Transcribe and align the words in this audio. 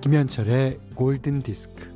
김현철의 0.00 0.78
골든 0.94 1.42
디스크. 1.42 1.92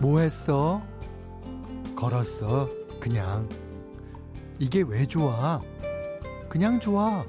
뭐 0.00 0.20
했어? 0.20 0.82
걸었어. 1.94 2.68
그냥. 2.98 3.48
이게 4.58 4.82
왜 4.82 5.06
좋아? 5.06 5.60
그냥 6.48 6.80
좋아. 6.80 7.24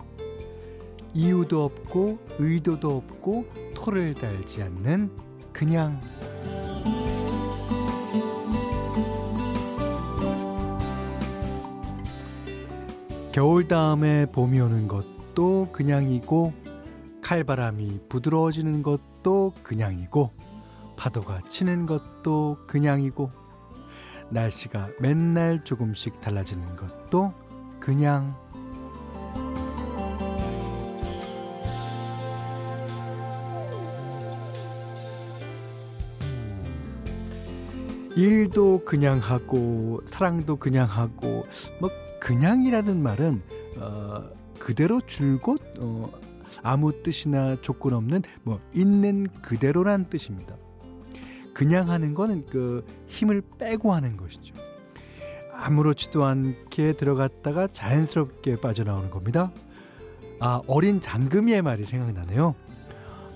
이유도 1.14 1.66
없고 1.66 2.18
의도도 2.40 2.98
없고 2.98 3.46
토를 3.76 4.14
달지 4.14 4.64
않는 4.64 5.12
그냥 5.52 6.02
겨울 13.34 13.68
다음에 13.68 14.28
봄이 14.28 14.60
오는 14.60 14.88
것도 14.88 15.70
그냥이고 15.72 16.54
칼바람이 17.24 18.02
부드러워지는 18.08 18.84
것도 18.84 19.56
그냥이고 19.64 20.30
파도가 20.96 21.42
치는 21.50 21.88
것도 21.88 22.60
그냥이고 22.68 23.32
날씨가 24.30 24.90
맨날 25.00 25.64
조금씩 25.64 26.22
달라지는 26.22 26.76
것도 26.76 27.34
그냥. 27.80 28.36
일도 38.16 38.86
그냥 38.86 39.18
하고 39.18 40.02
사랑도 40.06 40.58
그냥 40.58 40.88
하고 40.88 41.48
뭐 41.82 41.90
그냥이라는 42.24 43.04
말은 43.04 43.42
어 43.80 44.30
그대로 44.58 45.02
줄곧 45.02 45.62
어 45.80 46.10
아무 46.62 47.04
뜻이나 47.04 47.58
조건 47.62 47.94
없는 47.94 48.22
뭐 48.44 48.62
있는 48.74 49.28
그대로란 49.42 50.08
뜻입니다. 50.08 50.56
그냥 51.54 51.90
하는 51.90 52.14
거는 52.14 52.46
그 52.46 52.86
힘을 53.08 53.42
빼고 53.58 53.94
하는 53.94 54.16
것이죠. 54.16 54.56
아무렇지도 55.54 56.24
않게 56.24 56.94
들어갔다가 56.94 57.68
자연스럽게 57.68 58.56
빠져나오는 58.56 59.10
겁니다. 59.10 59.52
아, 60.40 60.62
어린 60.66 61.02
장금이의 61.02 61.62
말이 61.62 61.84
생각나네요. 61.84 62.56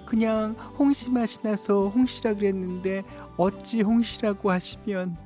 그냥 0.06 0.56
홍시 0.80 1.12
맛이 1.12 1.42
나서 1.44 1.90
홍시라 1.90 2.36
그랬는데 2.36 3.04
어찌 3.36 3.82
홍시라고 3.82 4.50
하시면 4.50 5.18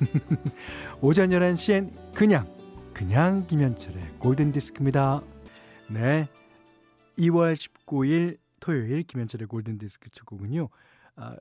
오전 1.00 1.30
11시엔 1.30 1.92
그냥 2.12 2.52
그냥 2.94 3.46
김현철의 3.46 4.18
골든 4.20 4.52
디스크입니다. 4.52 5.20
네 5.90 6.28
2월 7.18 7.54
19일 7.54 8.38
토요일 8.60 9.02
김현철의 9.02 9.48
골든 9.48 9.78
디스크 9.78 10.08
첫 10.10 10.24
곡은요 10.24 10.68
아, 11.16 11.36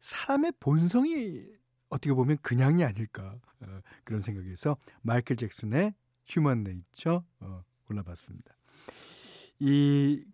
사람의 0.00 0.52
본성이 0.60 1.46
어떻게 1.88 2.12
보면 2.12 2.36
그냥이 2.42 2.84
아닐까 2.84 3.34
어, 3.60 3.80
그런 4.04 4.20
생각에서 4.20 4.76
마이클 5.00 5.36
잭슨의 5.36 5.94
Human 6.26 6.62
Nature 6.62 7.24
어, 7.40 7.64
골라봤습니다. 7.86 8.54
이 9.60 10.24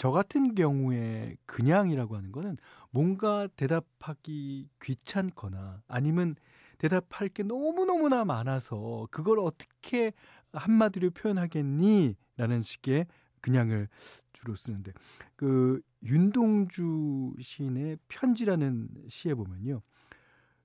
저 0.00 0.10
같은 0.10 0.54
경우에 0.54 1.36
그냥이라고 1.44 2.16
하는 2.16 2.32
거는 2.32 2.56
뭔가 2.90 3.46
대답하기 3.48 4.70
귀찮거나 4.80 5.82
아니면 5.88 6.36
대답할 6.80 7.28
게 7.28 7.42
너무너무나 7.42 8.24
많아서 8.24 9.06
그걸 9.10 9.38
어떻게 9.38 10.14
한마디로 10.54 11.10
표현하겠니? 11.10 12.16
라는 12.38 12.62
식의 12.62 13.06
그냥을 13.42 13.86
주로 14.32 14.54
쓰는데 14.54 14.92
그 15.36 15.82
윤동주 16.02 17.34
시인의 17.38 17.98
편지라는 18.08 18.88
시에 19.08 19.34
보면요. 19.34 19.82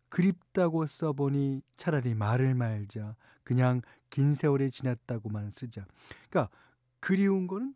그립다고 0.07 0.85
써보니 0.85 1.61
차라리 1.75 2.13
말을 2.13 2.55
말자. 2.55 3.17
그냥 3.43 3.81
긴 4.09 4.33
세월이 4.33 4.71
지났다고만 4.71 5.51
쓰자. 5.51 5.85
그러니까 6.29 6.49
그리운 7.01 7.45
거는 7.47 7.73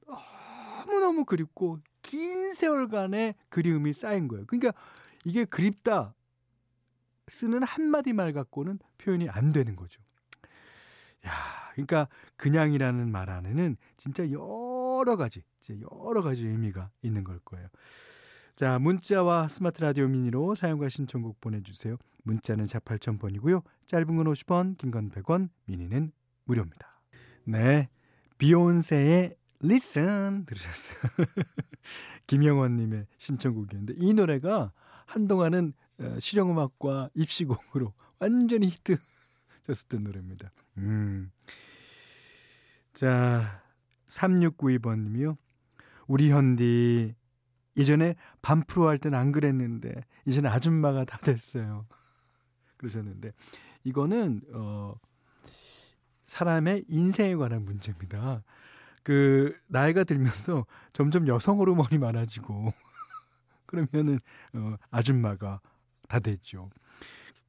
너무너무 0.86 1.26
그립고 1.26 1.80
긴 2.02 2.54
세월간의 2.54 3.36
그리움이 3.50 3.92
쌓인 3.92 4.30
거예요. 4.30 4.46
그러니까 4.46 4.72
이게 5.26 5.44
그립다 5.44 6.16
쓰는 7.30 7.64
한마디 7.64 8.14
말 8.14 8.34
갖고는 8.34 8.80
표현이 8.98 9.30
안 9.30 9.52
되는 9.52 9.76
거죠. 9.76 10.02
야, 11.26 11.32
그러니까 11.74 12.08
그냥이라는 12.38 13.12
말 13.12 13.30
안에는 13.30 13.78
진짜 13.98 14.30
여러 14.32 15.16
가지, 15.18 15.44
진짜 15.60 15.86
여러 15.92 16.22
가지 16.22 16.48
의미가 16.48 16.90
있는 17.02 17.24
걸 17.24 17.40
거예요. 17.40 17.68
자, 18.56 18.78
문자와 18.80 19.48
스마트 19.48 19.82
라디오 19.82 20.08
미니로 20.08 20.56
사용과 20.56 20.90
신청곡 20.90 21.40
보내주세요. 21.40 21.98
문자는 22.24 22.68
4 22.68 22.80
8000번이고요. 22.80 23.64
짧은 23.88 24.16
건 24.18 24.26
50원, 24.26 24.78
긴 24.78 24.92
건 24.92 25.10
100원, 25.10 25.50
미니는 25.66 26.12
무료입니다. 26.46 27.00
네. 27.46 27.90
비욘세의 28.38 29.36
Listen 29.64 30.46
들으셨어요. 30.46 30.98
김영원님의 32.28 33.08
신청곡이었는데 33.18 33.94
이 33.98 34.14
노래가 34.14 34.72
한동안은 35.06 35.74
어, 35.74 35.89
실용음악과 36.20 37.10
입시곡으로 37.14 37.94
완전히 38.20 38.68
히트 38.68 38.98
쳤었던 39.68 40.04
노래입니다. 40.04 40.52
음. 40.78 41.32
자, 42.94 43.62
3692번 44.08 45.00
님이요. 45.04 45.36
우리 46.08 46.32
현디 46.32 47.16
예전에 47.78 48.16
반프로 48.42 48.88
할 48.90 48.98
땐 48.98 49.14
안 49.14 49.32
그랬는데 49.32 49.94
이제는 50.26 50.50
아줌마가 50.50 51.06
다 51.06 51.18
됐어요. 51.18 51.86
그러셨는데 52.78 53.31
이거는 53.84 54.42
어 54.54 54.96
사람의 56.26 56.86
인생에 56.88 57.36
관한 57.36 57.64
문제입니다. 57.66 58.44
그 59.04 59.56
나이가 59.68 60.04
들면서 60.04 60.66
점점 60.94 61.28
여성 61.28 61.58
호르몬이 61.60 61.98
많아지고 62.00 62.74
그러면은 63.66 64.20
어 64.54 64.76
아줌마가 64.92 65.62
다 66.09 66.20
됐죠. 66.20 66.70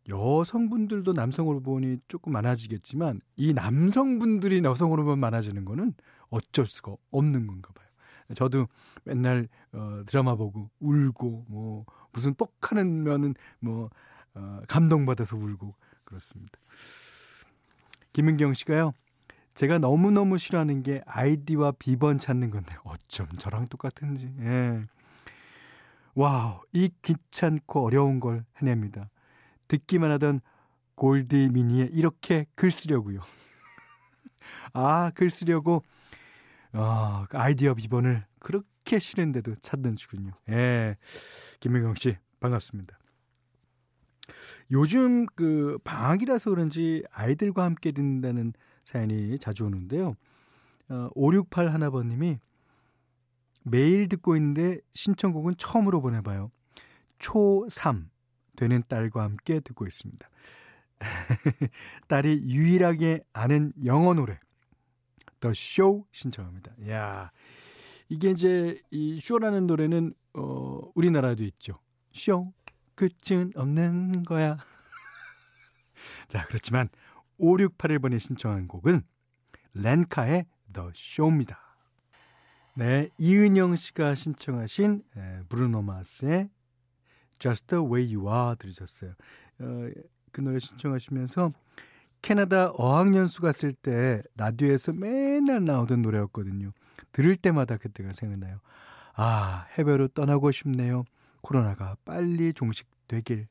여성분들도 0.09 1.13
남성 1.13 1.49
호르몬이 1.49 1.99
조금 2.07 2.33
많아지겠지만 2.33 3.21
이 3.37 3.53
남성분들이 3.53 4.63
여성 4.65 4.93
호르몬 4.93 5.19
많아지는 5.19 5.65
거는 5.65 5.95
어쩔 6.29 6.67
수가 6.67 6.95
없는 7.11 7.47
건가 7.47 7.73
봐요. 7.75 7.87
저도 8.35 8.69
맨날 9.05 9.49
어 9.73 10.03
드라마 10.07 10.37
보고 10.37 10.71
울고 10.79 11.47
뭐 11.49 11.85
무슨 12.13 12.35
뻑하면은 12.35 13.35
뭐 13.59 13.91
어, 14.35 14.61
감동받아서 14.69 15.37
울고 15.37 15.75
그렇습니다. 16.05 16.59
김은경 18.13 18.55
씨가요. 18.55 18.93
제가 19.55 19.79
너무너무 19.79 20.39
싫어하는 20.39 20.83
게 20.83 21.03
아이디와 21.07 21.73
비번 21.73 22.19
찾는 22.19 22.51
건데 22.51 22.75
어쩜 22.85 23.27
저랑 23.39 23.67
똑같은지. 23.67 24.33
예. 24.41 24.85
와우, 26.21 26.61
이 26.75 26.91
귀찮고 27.01 27.83
어려운 27.83 28.21
걸 28.21 28.45
해냅니다. 28.59 29.09
듣기만 29.69 30.11
하던 30.11 30.43
골디 30.95 31.49
미니에 31.51 31.89
이렇게 31.93 32.45
글 32.55 32.71
쓰려고요. 32.71 33.21
아, 34.75 35.13
글 35.15 35.31
쓰려고 35.31 35.83
어, 36.75 37.25
아이디어 37.31 37.73
비번을 37.73 38.27
그렇게 38.39 38.99
싫은데도 38.99 39.55
찾는지군요. 39.63 40.33
예. 40.51 40.99
김민경 41.59 41.95
씨, 41.95 42.19
반갑습니다. 42.39 42.99
요즘 44.73 45.25
그 45.25 45.79
방학이라서 45.85 46.51
그런지 46.51 47.03
아이들과 47.13 47.65
함께 47.65 47.93
듣는다는 47.93 48.53
사연이 48.85 49.39
자주 49.39 49.65
오는데요. 49.65 50.17
어, 50.91 51.09
568 51.15 51.73
하나번님이 51.73 52.41
매일 53.63 54.09
듣고 54.09 54.37
있는데 54.37 54.79
신청곡은 54.93 55.57
처음으로 55.59 56.01
보내봐요. 56.01 56.51
초3 57.19 58.09
되는 58.57 58.83
딸과 58.89 59.23
함께 59.23 59.61
듣고 59.61 59.87
있습니다. 59.87 60.29
딸이 62.09 62.43
유일하게 62.45 63.23
아는 63.33 63.73
영어 63.85 64.15
노래 64.15 64.39
The 65.41 65.53
Show 65.53 66.05
신청합니다. 66.13 66.73
야 66.91 67.31
이게 68.09 68.31
이제 68.31 68.81
이 68.91 69.21
쇼라는 69.21 69.67
노래는 69.67 70.15
어 70.35 70.81
우리나라도 70.95 71.45
있죠. 71.45 71.79
쇼 72.13 72.53
끝은 72.95 73.53
없는 73.55 74.25
거야. 74.25 74.59
자 76.29 76.45
그렇지만 76.47 76.89
5681번에 77.39 78.19
신청한 78.19 78.69
곡은 78.69 79.03
렌카의 79.73 80.47
The 80.73 80.91
Show입니다. 80.95 81.70
네, 82.81 83.11
이은영 83.19 83.77
씨가 83.77 84.15
신청하신 84.15 85.03
브루노 85.51 85.83
마스의 85.83 86.49
Just 87.39 87.67
the 87.67 87.85
Way 87.85 88.17
You 88.17 88.35
Are 88.35 88.57
들으셨어요. 88.57 89.11
어, 89.59 89.91
그 90.33 90.41
노래 90.41 90.59
신청하시면서 90.59 91.53
캐나다 92.23 92.71
어학연수 92.71 93.43
갔을 93.43 93.75
때 93.75 94.23
라디오에서 94.35 94.95
맨날 94.95 95.63
나오던 95.63 96.01
노래였거든요. 96.01 96.73
들을 97.13 97.37
때마다 97.37 97.77
그때가 97.77 98.15
생각나요. 98.15 98.61
아, 99.15 99.67
해외로 99.73 100.09
떠나고 100.09 100.51
싶네요. 100.51 101.05
코로나가 101.43 101.97
빨리 102.07 102.55
종식되길. 102.55 103.47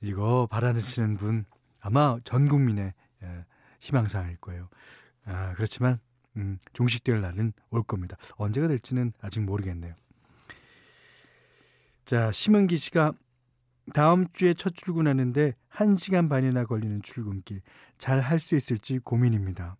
이거 0.00 0.48
바라시는 0.50 1.18
분 1.18 1.44
아마 1.78 2.18
전 2.24 2.48
국민의 2.48 2.94
예, 3.22 3.44
희망사항일 3.78 4.38
거예요. 4.38 4.68
아, 5.24 5.52
그렇지만 5.54 6.00
음, 6.36 6.58
종식될 6.72 7.20
날은 7.20 7.52
올 7.70 7.82
겁니다. 7.82 8.16
언제가 8.36 8.68
될지는 8.68 9.12
아직 9.20 9.40
모르겠네요. 9.40 9.94
자, 12.04 12.30
심은기 12.30 12.76
씨가 12.76 13.12
다음 13.94 14.26
주에 14.32 14.54
첫 14.54 14.74
출근하는데 14.74 15.54
1시간 15.70 16.28
반이나 16.28 16.64
걸리는 16.64 17.02
출근길 17.02 17.62
잘 17.98 18.20
할 18.20 18.40
수 18.40 18.56
있을지 18.56 18.98
고민입니다. 18.98 19.76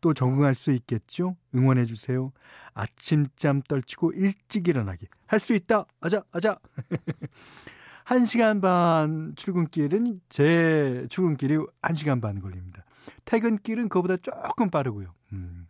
또 0.00 0.14
적응할 0.14 0.54
수 0.54 0.70
있겠죠? 0.72 1.36
응원해 1.54 1.84
주세요. 1.84 2.32
아침잠 2.74 3.62
떨치고 3.62 4.12
일찍 4.12 4.68
일어나기. 4.68 5.06
할 5.26 5.40
수 5.40 5.54
있다. 5.54 5.86
아자, 6.00 6.22
아자. 6.30 6.58
1시간 8.04 8.62
반 8.62 9.34
출근길은 9.36 10.20
제 10.28 11.06
출근길이 11.10 11.58
1시간 11.82 12.22
반 12.22 12.40
걸립니다. 12.40 12.84
퇴근길은 13.24 13.88
그거보다 13.88 14.16
조금 14.18 14.70
빠르고요. 14.70 15.12
음. 15.32 15.68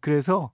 그래서 0.00 0.52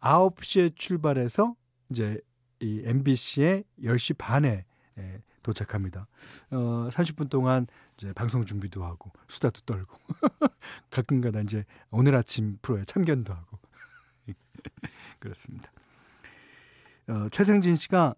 9시에 0.00 0.70
어, 0.70 0.74
출발해서 0.74 1.54
이제 1.90 2.20
이 2.60 2.82
MBC에 2.84 3.64
10시 3.82 4.16
반에 4.18 4.64
예, 4.98 5.22
도착합니다. 5.42 6.08
어, 6.50 6.88
30분 6.90 7.30
동안 7.30 7.66
이제 7.96 8.12
방송 8.12 8.44
준비도 8.44 8.84
하고 8.84 9.12
수다도 9.28 9.60
떨고 9.60 9.96
가끔가다 10.90 11.40
이제 11.40 11.64
오늘 11.90 12.16
아침 12.16 12.58
프로에 12.62 12.82
참견도 12.84 13.32
하고 13.32 13.58
그렇습니다. 15.20 15.70
어, 17.08 17.28
최승진 17.30 17.76
씨가 17.76 18.14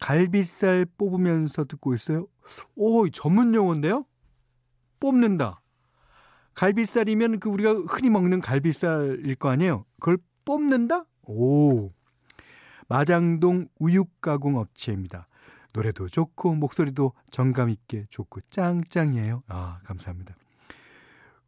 갈비살 0.00 0.86
뽑으면서 0.98 1.64
듣고 1.64 1.94
있어요. 1.94 2.28
오, 2.74 3.08
전문 3.08 3.54
용어인데요? 3.54 4.04
뽑는다. 5.00 5.62
갈비살이면 6.54 7.40
그 7.40 7.48
우리가 7.48 7.72
흔히 7.88 8.10
먹는 8.10 8.40
갈비살일 8.40 9.34
거 9.36 9.50
아니에요? 9.50 9.84
그걸 9.98 10.18
뽑는다? 10.44 11.04
오. 11.22 11.90
마장동 12.88 13.68
우육가공 13.78 14.56
업체입니다. 14.56 15.26
노래도 15.72 16.08
좋고 16.08 16.54
목소리도 16.54 17.12
정감 17.30 17.70
있게 17.70 18.06
좋고 18.10 18.40
짱짱이에요. 18.50 19.42
아, 19.48 19.80
감사합니다. 19.84 20.34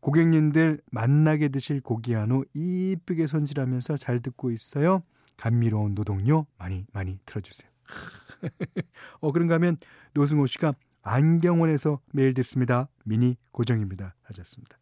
고객님들 0.01 0.81
만나게 0.91 1.49
드실 1.49 1.81
고기 1.81 2.15
한우 2.15 2.45
이쁘게 2.55 3.27
손질하면서 3.27 3.97
잘 3.97 4.21
듣고 4.21 4.51
있어요. 4.51 5.03
감미로운 5.37 5.95
노동요 5.95 6.47
많이 6.59 6.87
많이 6.93 7.19
틀어주세요. 7.27 7.71
어, 9.21 9.33
그런가 9.33 9.55
하면 9.55 9.77
노승호 10.15 10.47
씨가 10.47 10.75
안경원에서 11.07 12.01
매일 12.13 12.35
듣습니다. 12.35 12.89
미니 13.05 13.37
고정입니다. 13.53 14.17
하셨습니다. 14.25 14.77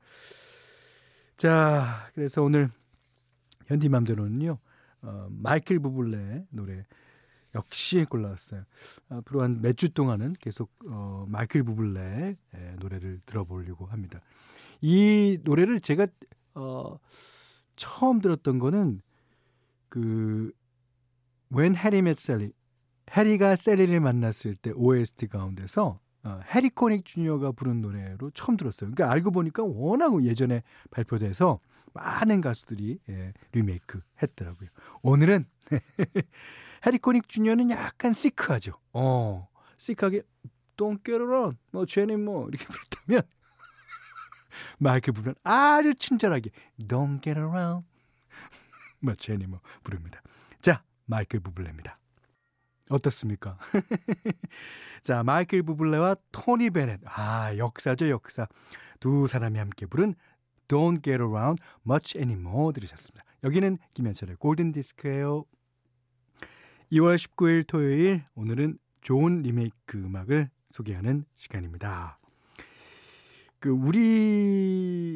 자, 1.36 2.10
그래서 2.14 2.42
오늘 2.42 2.70
현디맘대로는요, 3.66 4.58
어, 5.02 5.28
마이클 5.30 5.78
부블레의 5.80 6.46
노래 6.50 6.86
역시 7.54 8.04
골라왔어요. 8.08 8.64
앞으로 9.10 9.42
한 9.42 9.60
몇 9.60 9.76
주 9.76 9.90
동안은 9.90 10.34
계속 10.40 10.70
어, 10.88 11.26
마이클 11.28 11.62
부블레의 11.62 12.36
노래를 12.78 13.20
들어보려고 13.26 13.84
합니다. 13.86 14.20
이 14.80 15.38
노래를 15.44 15.80
제가 15.80 16.06
어, 16.54 16.98
처음 17.76 18.20
들었던 18.22 18.58
거는 18.58 19.02
그 19.90 20.52
When 21.54 21.74
Harry 21.76 21.98
Met 21.98 22.16
Sally 22.18 22.52
해리가 23.14 23.56
셀리를 23.56 24.00
만났을 24.00 24.54
때 24.54 24.70
OST 24.70 25.26
가운데서 25.28 26.00
어, 26.24 26.40
해리 26.54 26.70
코닉 26.70 27.04
주니어가 27.04 27.52
부른 27.52 27.82
노래로 27.82 28.30
처음 28.30 28.56
들었어요. 28.56 28.90
그러니까 28.90 29.12
알고 29.12 29.30
보니까 29.30 29.62
워낙 29.62 30.24
예전에 30.24 30.62
발표돼서 30.90 31.60
많은 31.92 32.40
가수들이 32.40 32.98
예, 33.08 33.32
리메이크 33.52 34.00
했더라고요. 34.22 34.68
오늘은 35.02 35.44
해리 36.86 36.98
코닉 36.98 37.28
주니어는 37.28 37.70
약간 37.70 38.12
시크하죠. 38.12 38.72
어, 38.94 39.48
시크하게 39.76 40.22
Don't 40.76 41.04
get 41.04 41.22
around, 41.22 41.56
뭐 41.70 41.86
쟤는 41.86 42.24
뭐 42.24 42.48
이렇게 42.48 42.66
부르다면 42.66 43.22
마이클 44.78 45.12
부르면 45.12 45.34
아주 45.44 45.94
친절하게 45.94 46.50
Don't 46.80 47.22
get 47.22 47.38
around, 47.38 47.86
뭐 49.00 49.14
쟤는 49.14 49.50
뭐 49.50 49.60
부릅니다. 49.84 50.20
자, 50.62 50.82
마이클 51.04 51.38
부블레입니다. 51.40 51.96
어떻습니까? 52.90 53.58
자, 55.02 55.22
마이클 55.22 55.62
부블레와 55.62 56.16
토니 56.32 56.70
베넷. 56.70 57.00
아, 57.04 57.56
역사죠, 57.56 58.08
역사. 58.08 58.46
두 59.00 59.26
사람이 59.26 59.58
함께 59.58 59.86
부른 59.86 60.14
Don't 60.68 61.02
Get 61.02 61.22
Around 61.22 61.62
Much 61.86 62.18
Anymore 62.18 62.72
들으셨습니다. 62.72 63.24
여기는 63.42 63.78
김현철의 63.94 64.36
골든 64.36 64.72
디스크예요. 64.72 65.44
2월 66.92 67.16
19일 67.16 67.66
토요일 67.66 68.24
오늘은 68.34 68.78
좋은 69.00 69.42
리메이크 69.42 69.98
음악을 69.98 70.50
소개하는 70.70 71.24
시간입니다. 71.34 72.18
그 73.64 73.70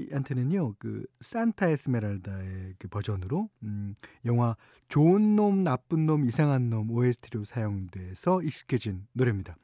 우리한테는요 0.07 0.77
그 0.79 1.05
산타 1.21 1.69
에스메랄다의 1.69 2.77
그 2.79 2.89
버전으로 2.89 3.51
음 3.63 3.95
영화 4.25 4.57
좋은 4.89 5.37
놈 5.37 5.63
나쁜 5.63 6.07
놈 6.07 6.25
이상한 6.25 6.71
놈 6.71 6.91
OST로 6.91 7.45
사용돼서 7.45 8.41
익숙해진 8.41 9.07
노래입니다. 9.13 9.55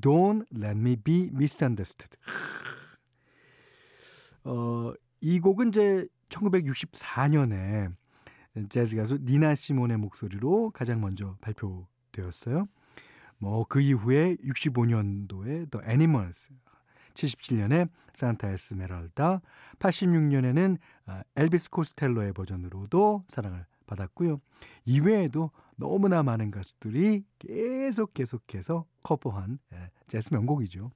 Don't 0.00 0.46
Let 0.54 0.78
Me 0.78 0.94
Be 0.94 1.30
Misunderstood. 1.34 2.16
어, 4.44 4.94
이 5.20 5.40
곡은 5.40 5.70
이제 5.70 6.06
1964년에 6.28 7.92
재즈 8.68 8.94
가수 8.98 9.18
니나 9.20 9.56
시몬의 9.56 9.96
목소리로 9.96 10.70
가장 10.70 11.00
먼저 11.00 11.36
발표되었어요. 11.40 12.68
뭐 13.38 13.64
그 13.64 13.80
이후에 13.80 14.36
65년도에 14.36 15.72
The 15.72 15.84
Animals 15.88 16.50
77년에 17.14 17.88
산타 18.14 18.50
에스메랄다, 18.50 19.40
86년에는 19.78 20.78
아, 21.06 21.22
엘비스 21.36 21.70
코스텔로의 21.70 22.32
버전으로도 22.32 23.24
사랑을 23.28 23.66
받았고요. 23.86 24.40
이외에도 24.84 25.50
너무나 25.76 26.22
많은 26.22 26.50
가수들이 26.50 27.24
계속 27.38 28.14
계속해서 28.14 28.86
커버한 29.02 29.58
예, 29.72 29.90
재즈 30.08 30.32
명곡이죠. 30.32 30.90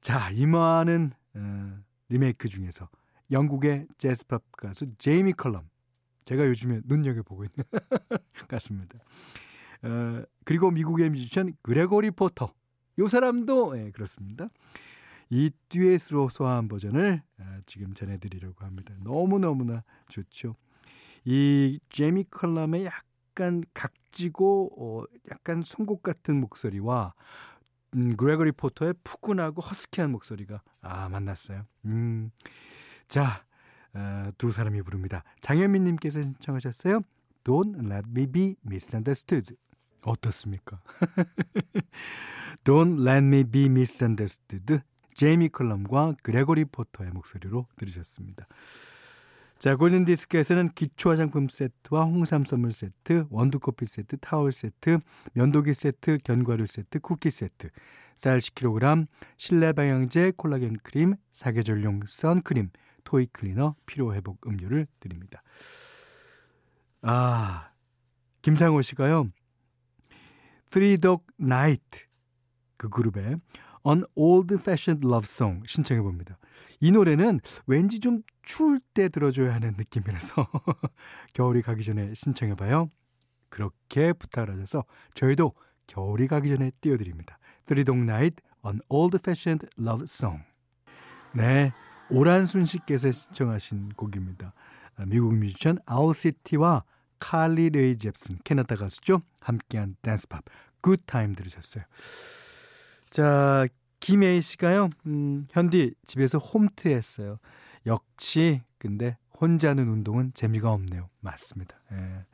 자, 0.00 0.30
이 0.30 0.46
많은 0.46 1.12
어, 1.34 1.78
리메이크 2.08 2.48
중에서 2.48 2.88
영국의 3.30 3.86
재즈팝 3.98 4.42
가수 4.52 4.86
제이미 4.96 5.32
컬럼 5.32 5.68
제가 6.24 6.46
요즘에 6.46 6.80
눈여겨보고 6.84 7.44
있는 7.44 7.64
가숩니다. 8.48 8.98
어, 9.82 10.22
그리고 10.44 10.70
미국의 10.70 11.10
뮤지션 11.10 11.52
그레고리 11.62 12.10
포터 12.10 12.52
요 12.98 13.06
사람도 13.06 13.78
예, 13.78 13.90
그렇습니다. 13.90 14.48
이 15.30 15.50
듀엣으로 15.68 16.28
소화한 16.28 16.68
버전을 16.68 17.22
아, 17.38 17.60
지금 17.66 17.94
전해드리려고 17.94 18.64
합니다. 18.64 18.94
너무너무나 19.00 19.84
좋죠. 20.08 20.56
이 21.24 21.78
제이미 21.90 22.24
컬럼의 22.24 22.86
약간 22.86 23.62
각지고 23.74 24.70
어, 24.78 25.04
약간 25.30 25.62
송곳 25.62 26.02
같은 26.02 26.40
목소리와 26.40 27.14
음, 27.94 28.16
그레고리 28.16 28.52
포터의 28.52 28.94
푸근하고 29.04 29.60
허스키한 29.60 30.10
목소리가 30.12 30.62
아 30.80 31.08
만났어요. 31.08 31.64
음, 31.84 32.30
자, 33.08 33.44
어, 33.94 34.30
두 34.38 34.50
사람이 34.50 34.82
부릅니다. 34.82 35.24
장현민 35.40 35.84
님께서 35.84 36.22
신청하셨어요. 36.22 37.00
Don't 37.44 37.90
let 37.90 38.08
me 38.08 38.26
be 38.26 38.56
misunderstood. 38.66 39.56
어떻습니까? 40.04 40.80
Don't 42.64 43.02
let 43.06 43.24
me 43.24 43.44
be 43.44 43.66
misunderstood. 43.66 44.82
제이미 45.18 45.48
컬럼과 45.48 46.14
그레고리 46.22 46.66
포터의 46.66 47.10
목소리로 47.10 47.66
들으셨습니다. 47.74 48.46
자, 49.58 49.74
골든디스크에서는 49.74 50.70
기초 50.76 51.10
화장품 51.10 51.48
세트와 51.48 52.04
홍삼 52.04 52.44
선물 52.44 52.70
세트, 52.70 53.26
원두커피 53.28 53.84
세트, 53.84 54.18
타월 54.18 54.52
세트, 54.52 55.00
면도기 55.32 55.74
세트, 55.74 56.18
견과류 56.22 56.66
세트, 56.66 57.00
쿠키 57.00 57.30
세트, 57.30 57.70
쌀 58.14 58.38
10kg, 58.38 59.08
실내 59.36 59.72
방향제, 59.72 60.34
콜라겐 60.36 60.76
크림, 60.84 61.16
사계절용 61.32 62.02
선크림, 62.06 62.70
토이 63.02 63.26
클리너, 63.32 63.74
피로회복 63.86 64.46
음료를 64.46 64.86
드립니다. 65.00 65.42
아, 67.02 67.72
김상호 68.42 68.82
씨가요. 68.82 69.30
Dog 71.00 71.24
Night 71.40 72.06
그 72.76 72.88
그룹의 72.88 73.38
An 73.88 74.04
Old 74.14 74.54
Fashioned 74.54 75.06
Love 75.06 75.24
Song 75.24 75.62
신청해 75.66 76.02
봅니다. 76.02 76.38
이 76.80 76.92
노래는 76.92 77.40
왠지 77.66 78.00
좀 78.00 78.22
추울 78.42 78.80
때 78.94 79.08
들어줘야 79.08 79.54
하는 79.54 79.74
느낌이라서 79.76 80.48
겨울이 81.32 81.62
가기 81.62 81.84
전에 81.84 82.12
신청해 82.14 82.54
봐요. 82.54 82.90
그렇게 83.48 84.12
부탁을 84.12 84.52
하셔서 84.52 84.84
저희도 85.14 85.54
겨울이 85.86 86.28
가기 86.28 86.50
전에 86.50 86.70
띄워드립니다. 86.80 87.38
드리동 87.64 88.06
나잇 88.06 88.34
An 88.66 88.80
Old 88.88 89.16
Fashioned 89.16 89.66
Love 89.78 90.04
Song. 90.04 90.42
네, 91.32 91.72
오란순 92.10 92.64
씨께서 92.64 93.10
신청하신 93.10 93.90
곡입니다. 93.90 94.52
미국 95.06 95.34
뮤지션 95.34 95.78
아울시티와 95.86 96.84
칼리 97.18 97.70
레이 97.70 97.96
잽슨, 97.96 98.38
캐나다 98.44 98.76
가수죠. 98.76 99.20
함께한 99.40 99.96
댄스팝, 100.02 100.44
Good 100.80 101.07
Time 101.07 101.34
들으셨어요. 101.34 101.84
자, 103.10 103.66
김혜희 104.08 104.40
씨가요, 104.40 104.88
음, 105.04 105.46
현디 105.50 105.92
집에서 106.06 106.38
홈트 106.38 106.88
했어요. 106.88 107.36
역시, 107.84 108.62
근데 108.78 109.18
혼자 109.38 109.68
하는 109.68 109.86
운동은 109.86 110.32
재미가 110.32 110.72
없네요. 110.72 111.10
맞습니다. 111.20 111.78
예. 111.92 112.24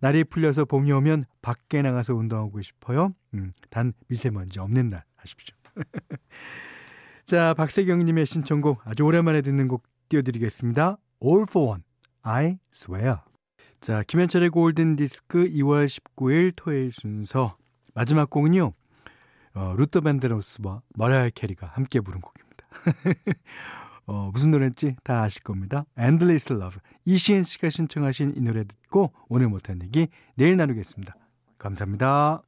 날이 0.00 0.24
풀려서 0.24 0.64
봄이 0.64 0.90
오면 0.92 1.26
밖에 1.42 1.82
나가서 1.82 2.14
운동하고 2.14 2.62
싶어요. 2.62 3.14
음, 3.34 3.52
단 3.68 3.92
미세먼지 4.08 4.60
없는 4.60 4.88
날 4.88 5.04
하십시오. 5.16 5.54
자, 7.26 7.52
박세경님의 7.52 8.24
신청곡 8.24 8.80
아주 8.84 9.02
오랜만에 9.02 9.42
듣는 9.42 9.68
곡 9.68 9.82
띄워드리겠습니다. 10.08 10.96
All-4-One, 11.22 11.82
I 12.22 12.58
Swear. 12.72 13.16
자, 13.80 14.02
김현철의 14.06 14.48
골든 14.48 14.96
디스크 14.96 15.50
2월 15.50 15.84
19일 15.84 16.52
토요일 16.56 16.92
순서 16.92 17.58
마지막 17.92 18.30
곡은요. 18.30 18.72
어, 19.54 19.74
루터 19.76 20.00
밴드로스와 20.00 20.82
머라이어 20.94 21.30
캐리가 21.34 21.68
함께 21.68 22.00
부른 22.00 22.20
곡입니다. 22.20 22.66
어, 24.06 24.30
무슨 24.32 24.50
노래인지 24.50 24.96
다 25.02 25.22
아실 25.22 25.42
겁니다. 25.42 25.86
Endless 25.98 26.52
Love. 26.52 26.80
이시은 27.04 27.44
씨가 27.44 27.70
신청하신 27.70 28.34
이 28.36 28.40
노래 28.40 28.64
듣고 28.64 29.12
오늘 29.28 29.48
못한 29.48 29.80
얘기 29.82 30.08
내일 30.34 30.56
나누겠습니다. 30.56 31.16
감사합니다. 31.58 32.42